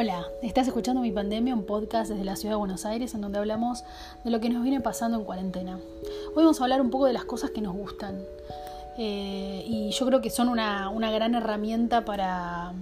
Hola, 0.00 0.28
estás 0.42 0.68
escuchando 0.68 1.00
Mi 1.00 1.10
Pandemia, 1.10 1.52
un 1.52 1.64
podcast 1.64 2.08
desde 2.08 2.24
la 2.24 2.36
ciudad 2.36 2.54
de 2.54 2.58
Buenos 2.58 2.86
Aires 2.86 3.14
en 3.14 3.20
donde 3.20 3.40
hablamos 3.40 3.82
de 4.22 4.30
lo 4.30 4.38
que 4.38 4.48
nos 4.48 4.62
viene 4.62 4.80
pasando 4.80 5.18
en 5.18 5.24
cuarentena. 5.24 5.80
Hoy 6.36 6.44
vamos 6.44 6.60
a 6.60 6.62
hablar 6.62 6.80
un 6.80 6.90
poco 6.90 7.06
de 7.06 7.12
las 7.12 7.24
cosas 7.24 7.50
que 7.50 7.60
nos 7.60 7.74
gustan 7.74 8.22
eh, 8.96 9.64
y 9.66 9.90
yo 9.90 10.06
creo 10.06 10.20
que 10.20 10.30
son 10.30 10.50
una, 10.50 10.92
gran 11.10 11.34
herramienta 11.34 12.04
para, 12.04 12.74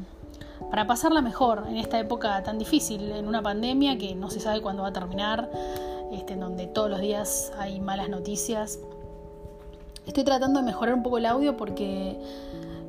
para 0.68 0.86
pasarla 0.86 1.22
mejor 1.22 1.64
en 1.70 1.78
esta 1.78 1.98
época 1.98 2.42
tan 2.42 2.58
difícil, 2.58 3.10
en 3.10 3.26
una 3.26 3.40
pandemia 3.40 3.96
que 3.96 4.14
no 4.14 4.28
se 4.28 4.38
sabe 4.38 4.60
cuándo 4.60 4.82
va 4.82 4.90
a 4.90 4.92
terminar, 4.92 5.50
este, 6.12 6.34
en 6.34 6.40
donde 6.40 6.66
todos 6.66 6.90
los 6.90 7.00
días 7.00 7.50
hay 7.58 7.80
malas 7.80 8.10
noticias. 8.10 8.78
Estoy 10.06 10.22
tratando 10.22 10.60
de 10.60 10.66
mejorar 10.66 10.94
un 10.94 11.02
poco 11.02 11.16
el 11.16 11.24
audio 11.24 11.56
porque 11.56 12.20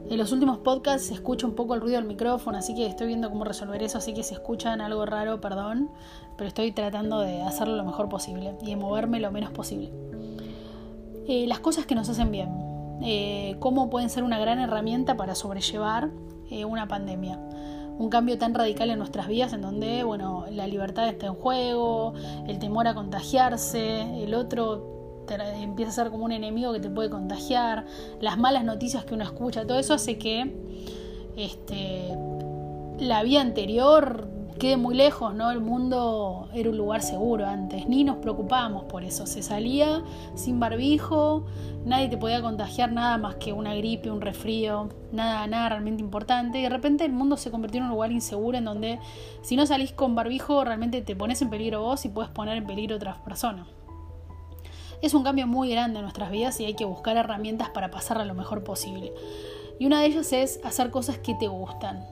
en 0.09 0.17
los 0.17 0.31
últimos 0.31 0.59
podcasts 0.59 1.07
se 1.07 1.13
escucha 1.13 1.45
un 1.45 1.53
poco 1.53 1.73
el 1.73 1.81
ruido 1.81 1.97
del 1.97 2.07
micrófono, 2.07 2.57
así 2.57 2.73
que 2.73 2.85
estoy 2.85 3.07
viendo 3.07 3.29
cómo 3.29 3.43
resolver 3.43 3.83
eso, 3.83 3.97
así 3.97 4.13
que 4.13 4.23
si 4.23 4.33
escuchan 4.33 4.79
algo 4.79 5.05
raro, 5.05 5.41
perdón, 5.41 5.89
pero 6.37 6.47
estoy 6.47 6.71
tratando 6.71 7.19
de 7.19 7.41
hacerlo 7.41 7.75
lo 7.75 7.83
mejor 7.83 8.07
posible 8.07 8.55
y 8.61 8.67
de 8.67 8.75
moverme 8.77 9.19
lo 9.19 9.31
menos 9.31 9.51
posible. 9.51 9.91
Eh, 11.27 11.45
las 11.47 11.59
cosas 11.59 11.85
que 11.85 11.93
nos 11.93 12.07
hacen 12.07 12.31
bien, 12.31 12.49
eh, 13.01 13.57
cómo 13.59 13.89
pueden 13.89 14.09
ser 14.09 14.23
una 14.23 14.39
gran 14.39 14.59
herramienta 14.59 15.17
para 15.17 15.35
sobrellevar 15.35 16.09
eh, 16.49 16.63
una 16.63 16.87
pandemia. 16.87 17.37
Un 17.99 18.09
cambio 18.09 18.37
tan 18.37 18.53
radical 18.53 18.91
en 18.91 18.99
nuestras 18.99 19.27
vidas 19.27 19.51
en 19.53 19.61
donde, 19.61 20.03
bueno, 20.03 20.45
la 20.51 20.67
libertad 20.67 21.09
está 21.09 21.25
en 21.25 21.33
juego, 21.33 22.13
el 22.47 22.59
temor 22.59 22.87
a 22.87 22.93
contagiarse, 22.93 24.23
el 24.23 24.35
otro 24.35 24.96
empieza 25.35 25.91
a 25.91 25.93
ser 25.93 26.11
como 26.11 26.25
un 26.25 26.31
enemigo 26.31 26.73
que 26.73 26.79
te 26.79 26.89
puede 26.89 27.09
contagiar, 27.09 27.85
las 28.21 28.37
malas 28.37 28.63
noticias 28.63 29.05
que 29.05 29.13
uno 29.13 29.23
escucha, 29.23 29.65
todo 29.65 29.79
eso 29.79 29.93
hace 29.93 30.17
que 30.17 30.53
este, 31.35 32.15
la 32.99 33.23
vida 33.23 33.41
anterior 33.41 34.27
quede 34.57 34.77
muy 34.77 34.95
lejos, 34.95 35.33
¿no? 35.35 35.51
El 35.51 35.61
mundo 35.61 36.49
era 36.53 36.69
un 36.69 36.77
lugar 36.77 37.01
seguro 37.01 37.45
antes, 37.45 37.87
ni 37.87 38.03
nos 38.03 38.17
preocupábamos 38.17 38.85
por 38.85 39.03
eso, 39.03 39.25
se 39.27 39.43
salía 39.43 40.03
sin 40.35 40.59
barbijo, 40.59 41.45
nadie 41.85 42.09
te 42.09 42.17
podía 42.17 42.41
contagiar 42.41 42.91
nada 42.91 43.17
más 43.17 43.35
que 43.35 43.53
una 43.53 43.75
gripe, 43.75 44.09
un 44.09 44.21
resfrío, 44.21 44.89
nada, 45.11 45.45
nada 45.47 45.69
realmente 45.69 46.01
importante, 46.01 46.59
y 46.59 46.63
de 46.63 46.69
repente 46.69 47.05
el 47.05 47.13
mundo 47.13 47.37
se 47.37 47.51
convirtió 47.51 47.79
en 47.79 47.85
un 47.85 47.91
lugar 47.91 48.11
inseguro 48.11 48.57
en 48.57 48.65
donde 48.65 48.99
si 49.41 49.55
no 49.55 49.65
salís 49.65 49.91
con 49.91 50.15
barbijo 50.15 50.63
realmente 50.63 51.01
te 51.01 51.15
pones 51.15 51.41
en 51.41 51.49
peligro 51.49 51.81
vos 51.81 52.05
y 52.05 52.09
puedes 52.09 52.31
poner 52.31 52.57
en 52.57 52.65
peligro 52.65 52.95
a 52.95 52.97
otras 52.97 53.17
personas. 53.19 53.76
Es 55.01 55.13
un 55.13 55.23
cambio 55.23 55.47
muy 55.47 55.69
grande 55.69 55.99
en 55.99 56.03
nuestras 56.03 56.31
vidas 56.31 56.59
y 56.59 56.65
hay 56.65 56.73
que 56.73 56.85
buscar 56.85 57.17
herramientas 57.17 57.69
para 57.69 57.91
pasarla 57.91 58.25
lo 58.25 58.33
mejor 58.33 58.63
posible. 58.63 59.13
Y 59.79 59.85
una 59.85 60.01
de 60.01 60.07
ellas 60.07 60.33
es 60.33 60.59
hacer 60.63 60.89
cosas 60.89 61.19
que 61.19 61.35
te 61.35 61.47
gustan. 61.47 62.05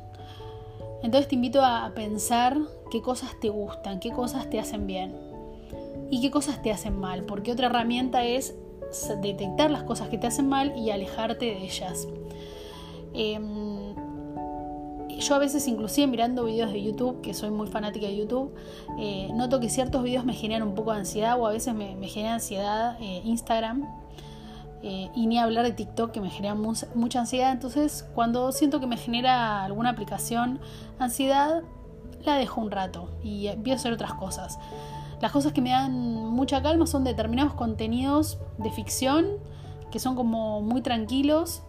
Entonces 1.02 1.28
te 1.28 1.36
invito 1.36 1.62
a 1.64 1.92
pensar 1.96 2.58
qué 2.92 3.02
cosas 3.02 3.40
te 3.40 3.50
gustan, 3.50 4.00
qué 4.00 4.12
cosas 4.12 4.50
te 4.50 4.60
hacen 4.60 4.88
bien 4.88 5.16
y 6.10 6.22
qué 6.22 6.32
cosas 6.32 6.62
te 6.62 6.72
hacen 6.72 7.00
mal, 7.00 7.24
porque 7.24 7.52
otra 7.52 7.68
herramienta 7.68 8.24
es 8.26 8.56
detectar 9.22 9.72
las 9.72 9.84
cosas 9.84 10.10
que 10.10 10.18
te 10.18 10.28
hacen 10.28 10.48
mal 10.48 10.76
y 10.78 10.92
alejarte 10.92 11.46
de 11.46 11.64
ellas. 11.64 12.08
Em, 13.14 13.65
yo 15.28 15.36
a 15.36 15.40
veces 15.40 15.68
inclusive 15.68 16.08
mirando 16.08 16.46
videos 16.46 16.72
de 16.72 16.82
YouTube, 16.82 17.22
que 17.22 17.34
soy 17.34 17.50
muy 17.50 17.68
fanática 17.68 18.06
de 18.06 18.16
YouTube, 18.16 18.54
eh, 19.00 19.30
noto 19.34 19.60
que 19.60 19.70
ciertos 19.70 20.04
videos 20.04 20.26
me 20.26 20.34
generan 20.34 20.68
un 20.68 20.76
poco 20.76 20.92
de 20.92 21.00
ansiedad 21.00 21.40
o 21.40 21.48
a 21.48 21.52
veces 21.52 21.74
me, 21.74 21.96
genera 22.08 22.36
ansiedad 22.36 22.98
eh, 23.02 23.22
Instagram. 23.24 23.86
Eh, 24.88 25.10
y 25.16 25.26
ni 25.26 25.40
hablar 25.40 25.66
de 25.66 25.72
TikTok 25.72 26.12
que 26.12 26.22
me 26.22 26.30
genera 26.30 26.54
mucha 26.54 27.20
ansiedad. 27.20 27.52
Entonces, 27.52 28.08
cuando 28.14 28.52
siento 28.52 28.80
que 28.80 28.86
me 28.86 28.98
genera 28.98 29.64
alguna 29.64 29.90
aplicación 29.90 30.60
ansiedad, 31.00 31.64
la 32.24 32.36
dejo 32.36 32.62
un 32.62 32.70
rato 32.70 33.10
y 33.24 33.48
empiezo 33.48 33.80
hacer 33.80 33.94
otras 33.94 34.14
cosas. 34.14 34.60
Las 35.22 35.32
cosas 35.32 35.54
que 35.54 35.62
me 35.62 35.72
dan 35.72 35.94
mucha 35.94 36.62
calma 36.62 36.86
son 36.86 37.04
determinados 37.04 37.56
contenidos 37.56 38.38
de 38.60 38.70
ficción 38.70 39.26
que 39.92 40.00
son 40.00 40.16
como 40.16 40.62
muy 40.62 40.82
tranquilos 40.82 41.64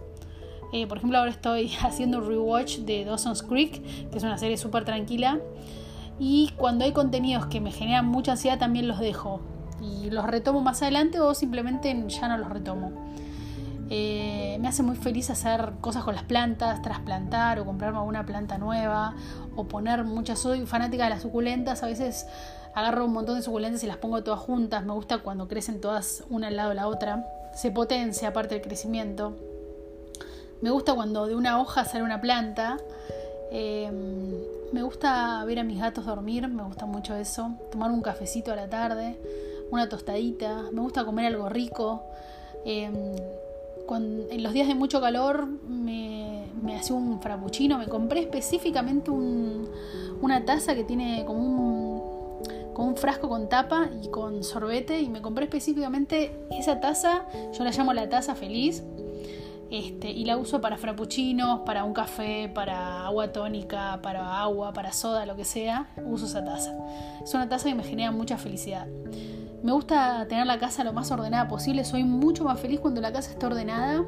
eh, 0.73 0.87
por 0.87 0.99
ejemplo, 0.99 1.19
ahora 1.19 1.31
estoy 1.31 1.73
haciendo 1.83 2.19
un 2.19 2.29
rewatch 2.29 2.79
de 2.79 3.05
Dawson's 3.05 3.43
Creek, 3.43 3.83
que 4.11 4.19
es 4.19 4.23
una 4.23 4.39
serie 4.39 4.57
súper 4.57 4.85
tranquila. 4.85 5.39
Y 6.19 6.53
cuando 6.57 6.85
hay 6.85 6.93
contenidos 6.93 7.47
que 7.47 7.61
me 7.61 7.73
generan 7.73 8.07
mucha 8.07 8.33
ansiedad, 8.33 8.59
también 8.59 8.89
los 8.89 8.99
dejo. 8.99 9.41
Y 9.83 10.11
los 10.11 10.25
retomo 10.25 10.63
más 10.63 10.81
adelante 10.83 11.21
o 11.21 11.35
simplemente 11.35 12.05
ya 12.09 12.29
no 12.29 12.39
los 12.39 12.49
retomo. 12.49 12.93
Eh, 13.89 14.57
me 14.61 14.67
hace 14.69 14.83
muy 14.83 14.97
feliz 14.97 15.31
hacer 15.31 15.75
cosas 15.81 16.03
con 16.03 16.15
las 16.15 16.25
plantas, 16.25 16.83
trasplantar 16.83 17.61
o 17.61 17.65
comprarme 17.65 17.99
alguna 17.99 18.27
planta 18.27 18.59
nueva 18.59 19.15
o 19.55 19.69
poner 19.69 20.05
muchas. 20.05 20.39
Soy 20.39 20.67
fanática 20.67 21.05
de 21.05 21.11
las 21.11 21.23
suculentas, 21.23 21.83
a 21.83 21.87
veces 21.87 22.27
agarro 22.75 23.05
un 23.05 23.13
montón 23.13 23.37
de 23.37 23.43
suculentas 23.43 23.85
y 23.85 23.87
las 23.87 23.99
pongo 23.99 24.23
todas 24.25 24.41
juntas. 24.41 24.85
Me 24.85 24.93
gusta 24.93 25.19
cuando 25.19 25.47
crecen 25.47 25.81
todas 25.81 26.25
una 26.31 26.49
al 26.49 26.57
lado 26.57 26.71
de 26.71 26.75
la 26.77 26.89
otra. 26.89 27.27
Se 27.55 27.71
potencia 27.71 28.29
aparte 28.29 28.55
del 28.55 28.65
crecimiento. 28.65 29.37
Me 30.63 30.71
gusta 30.71 30.95
cuando 30.95 31.27
de 31.27 31.37
una 31.37 31.61
hoja 31.61 31.85
sale 31.85 32.03
una 32.03 32.21
planta. 32.21 32.79
Em, 33.51 34.35
me 34.73 34.83
gusta 34.83 35.45
ver 35.45 35.59
a 35.59 35.65
mis 35.65 35.79
gatos 35.79 36.07
dormir, 36.07 36.49
me 36.49 36.63
gusta 36.63 36.87
mucho 36.87 37.15
eso. 37.15 37.51
Tomar 37.71 37.91
un 37.91 38.03
cafecito 38.03 38.53
a 38.53 38.57
la 38.57 38.69
tarde, 38.69 39.17
una 39.71 39.89
tostadita. 39.89 40.65
Me 40.73 40.81
gusta 40.81 41.05
comer 41.05 41.27
algo 41.27 41.49
rico. 41.49 42.03
Em, 42.65 42.95
en 43.89 44.43
los 44.43 44.53
días 44.53 44.67
de 44.67 44.75
mucho 44.75 45.01
calor 45.01 45.47
me, 45.47 46.47
me 46.61 46.77
hacía 46.77 46.97
un 46.97 47.21
frappuccino. 47.21 47.79
Me 47.79 47.87
compré 47.87 48.21
específicamente 48.21 49.11
una 49.11 50.45
taza 50.45 50.75
que 50.75 50.85
tiene 50.85 51.25
como 51.27 51.39
un, 51.39 52.73
como 52.73 52.89
un 52.89 52.97
frasco 52.97 53.29
con 53.29 53.49
tapa 53.49 53.91
y 54.03 54.09
con 54.09 54.43
sorbete. 54.43 55.01
Y 55.01 55.09
me 55.11 55.21
compré 55.21 55.45
específicamente 55.45 56.35
esa 56.51 56.81
taza. 56.81 57.27
Yo 57.53 57.63
la 57.63 57.71
llamo 57.71 57.93
la 57.93 58.09
taza 58.09 58.35
feliz 58.35 58.83
este, 59.71 60.11
y 60.11 60.25
la 60.25 60.37
uso 60.37 60.61
para 60.61 60.77
frappuccinos, 60.77 61.61
para 61.61 61.83
un 61.83 61.93
café, 61.93 62.49
para 62.55 63.07
agua 63.07 63.33
tónica, 63.33 64.01
para 64.01 64.41
agua, 64.41 64.73
para 64.73 64.93
soda, 64.93 65.27
lo 65.27 65.35
que 65.35 65.45
sea, 65.45 65.89
uso 66.05 66.27
esa 66.27 66.45
taza. 66.45 66.73
Es 67.23 67.35
una 67.35 67.49
taza 67.49 67.69
que 67.69 67.75
me 67.75 67.83
genera 67.83 68.13
mucha 68.13 68.39
felicidad. 68.39 68.87
Me 69.63 69.73
gusta 69.73 70.27
tener 70.29 70.47
la 70.47 70.59
casa 70.59 70.85
lo 70.85 70.93
más 70.93 71.11
ordenada 71.11 71.49
posible, 71.49 71.85
soy 71.85 72.05
mucho 72.05 72.45
más 72.45 72.61
feliz 72.61 72.79
cuando 72.79 73.01
la 73.01 73.13
casa 73.13 73.33
está 73.33 73.49
ordenada. 73.49 74.05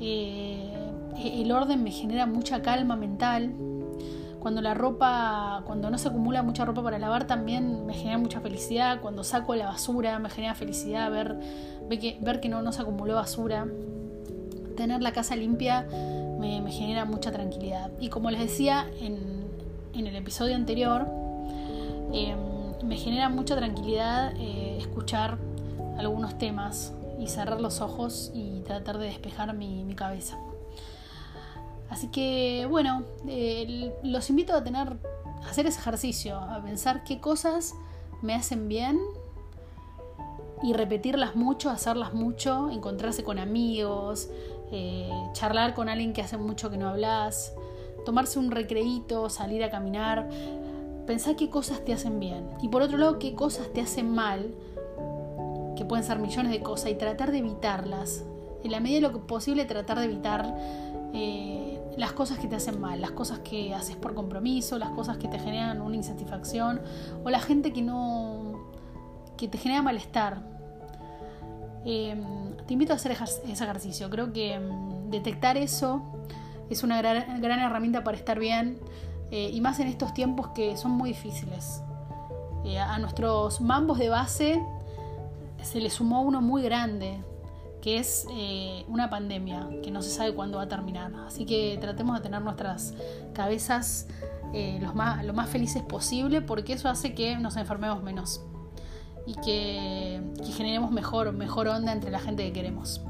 Eh, 0.00 0.72
el 1.18 1.52
orden 1.52 1.82
me 1.82 1.90
genera 1.90 2.24
mucha 2.24 2.62
calma 2.62 2.96
mental. 2.96 3.54
Cuando 4.40 4.62
la 4.62 4.74
ropa, 4.74 5.64
cuando 5.66 5.90
no 5.90 5.98
se 5.98 6.08
acumula 6.08 6.42
mucha 6.42 6.64
ropa 6.64 6.82
para 6.82 6.98
lavar, 6.98 7.26
también 7.26 7.84
me 7.84 7.92
genera 7.92 8.16
mucha 8.16 8.40
felicidad. 8.40 9.00
Cuando 9.02 9.22
saco 9.22 9.54
la 9.54 9.66
basura, 9.66 10.18
me 10.18 10.30
genera 10.30 10.54
felicidad 10.54 11.10
ver, 11.10 11.38
ver 11.90 11.98
que, 11.98 12.18
ver 12.22 12.40
que 12.40 12.48
no, 12.48 12.62
no 12.62 12.72
se 12.72 12.80
acumuló 12.80 13.16
basura 13.16 13.66
tener 14.76 15.02
la 15.02 15.12
casa 15.12 15.34
limpia 15.34 15.86
me, 16.38 16.70
genera 16.70 17.04
mucha 17.04 17.32
tranquilidad. 17.32 17.90
Y 18.00 18.08
como 18.08 18.30
les 18.30 18.40
decía 18.40 18.86
en, 19.00 19.46
el 19.94 20.14
episodio 20.14 20.54
anterior, 20.54 21.06
em, 22.12 22.38
me 22.86 22.96
genera 22.96 23.28
mucha 23.28 23.56
tranquilidad 23.56 24.34
eh, 24.36 24.76
escuchar 24.78 25.38
algunos 25.98 26.38
temas 26.38 26.92
y 27.18 27.28
cerrar 27.28 27.60
los 27.60 27.80
ojos 27.80 28.30
y 28.34 28.60
tratar 28.60 28.98
de 28.98 29.06
despejar 29.06 29.54
mi, 29.54 29.94
cabeza. 29.94 30.38
Así 31.88 32.08
que 32.08 32.66
bueno, 32.68 33.04
los 34.02 34.28
invito 34.28 34.54
a 34.54 34.62
tener, 34.62 34.88
a 35.42 35.48
hacer 35.48 35.66
ese 35.66 35.80
ejercicio, 35.80 36.38
a 36.38 36.62
pensar 36.62 37.02
qué 37.04 37.18
cosas 37.20 37.74
me 38.20 38.34
hacen 38.34 38.68
bien 38.68 38.98
y 40.62 40.72
repetirlas 40.72 41.36
mucho, 41.36 41.70
hacerlas 41.70 42.12
mucho, 42.14 42.70
encontrarse 42.70 43.24
con 43.24 43.38
amigos, 43.38 44.28
eh, 44.72 45.10
charlar 45.32 45.74
con 45.74 45.88
alguien 45.88 46.12
que 46.12 46.22
hace 46.22 46.36
mucho 46.36 46.70
que 46.70 46.76
no 46.76 46.88
hablas, 46.88 47.54
tomarse 48.04 48.38
un 48.38 48.50
recreíto, 48.50 49.28
salir 49.30 49.62
a 49.64 49.70
caminar, 49.70 50.28
pensar 51.06 51.36
qué 51.36 51.50
cosas 51.50 51.84
te 51.84 51.92
hacen 51.92 52.18
bien 52.18 52.48
y 52.60 52.68
por 52.68 52.82
otro 52.82 52.98
lado 52.98 53.18
qué 53.18 53.34
cosas 53.34 53.72
te 53.72 53.80
hacen 53.80 54.14
mal, 54.14 54.54
que 55.76 55.84
pueden 55.84 56.04
ser 56.04 56.18
millones 56.18 56.50
de 56.52 56.62
cosas, 56.62 56.90
y 56.90 56.94
tratar 56.94 57.30
de 57.30 57.38
evitarlas. 57.38 58.24
En 58.64 58.72
la 58.72 58.80
medida 58.80 59.08
de 59.08 59.12
lo 59.12 59.26
posible 59.26 59.64
tratar 59.66 59.98
de 59.98 60.06
evitar 60.06 60.56
eh, 61.12 61.80
las 61.96 62.12
cosas 62.12 62.38
que 62.38 62.48
te 62.48 62.56
hacen 62.56 62.80
mal, 62.80 63.00
las 63.00 63.12
cosas 63.12 63.38
que 63.40 63.74
haces 63.74 63.96
por 63.96 64.14
compromiso, 64.14 64.78
las 64.78 64.90
cosas 64.90 65.18
que 65.18 65.28
te 65.28 65.38
generan 65.38 65.80
una 65.80 65.96
insatisfacción 65.96 66.80
o 67.24 67.30
la 67.30 67.40
gente 67.40 67.72
que 67.72 67.82
no 67.82 68.66
que 69.36 69.48
te 69.48 69.58
genera 69.58 69.82
malestar. 69.82 70.40
Em, 71.84 72.55
te 72.66 72.72
invito 72.72 72.92
a 72.92 72.96
hacer 72.96 73.12
ese 73.12 73.64
ejercicio. 73.64 74.10
Creo 74.10 74.32
que 74.32 74.54
em, 74.54 75.10
detectar 75.10 75.56
eso 75.56 76.02
es 76.70 76.82
una 76.82 77.00
gran, 77.00 77.60
herramienta 77.60 78.02
para 78.04 78.16
estar 78.16 78.38
bien 78.38 78.78
eh, 79.30 79.50
y 79.52 79.60
más 79.60 79.78
en 79.80 79.88
estos 79.88 80.14
tiempos 80.14 80.48
que 80.48 80.76
son 80.76 80.92
muy 80.92 81.10
difíciles. 81.10 81.82
Eh, 82.64 82.78
a 82.78 82.98
nuestros 82.98 83.60
mambos 83.60 83.98
de 83.98 84.08
base 84.08 84.60
se 85.62 85.80
le 85.80 85.90
sumó 85.90 86.22
uno 86.22 86.40
muy 86.40 86.62
grande, 86.62 87.18
que 87.80 87.98
es 87.98 88.26
eh, 88.32 88.84
una 88.88 89.10
pandemia 89.10 89.68
que 89.82 89.90
no 89.90 90.02
se 90.02 90.10
sabe 90.10 90.34
cuándo 90.34 90.58
va 90.58 90.64
a 90.64 90.68
terminar. 90.68 91.12
Así 91.26 91.46
que 91.46 91.78
tratemos 91.80 92.16
de 92.16 92.22
tener 92.22 92.42
nuestras 92.42 92.94
cabezas 93.32 94.08
eh, 94.52 94.80
lo 94.80 95.32
más 95.34 95.50
felices 95.50 95.82
posible 95.82 96.40
porque 96.40 96.72
eso 96.72 96.88
hace 96.88 97.14
que 97.14 97.36
nos 97.36 97.56
enfermemos 97.56 98.02
menos 98.02 98.42
y 99.26 99.34
que, 99.34 100.20
generemos 100.56 100.90
mejor, 100.90 101.32
mejor 101.32 101.68
onda 101.68 101.92
entre 101.92 102.10
la 102.10 102.20
gente 102.20 102.44
que 102.44 102.52
queremos. 102.52 103.02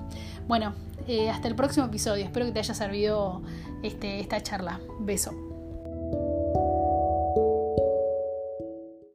Bueno, 0.48 0.74
eh, 1.06 1.30
hasta 1.30 1.48
el 1.48 1.54
próximo 1.54 1.86
episodio. 1.86 2.24
Espero 2.24 2.46
que 2.46 2.52
te 2.52 2.58
haya 2.60 2.74
servido 2.74 3.42
este, 3.82 4.20
esta 4.20 4.42
charla. 4.42 4.80
Beso. 5.00 5.55